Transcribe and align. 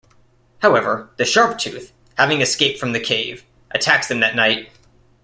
However, 0.63 1.11
the 1.17 1.25
Sharptooth, 1.25 1.91
having 2.17 2.41
escaped 2.41 2.79
from 2.79 2.93
the 2.93 2.99
cave, 2.99 3.45
attacks 3.69 4.07
them 4.07 4.19
that 4.21 4.35
night. 4.35 4.71